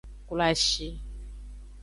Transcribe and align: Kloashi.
Kloashi. 0.27 0.87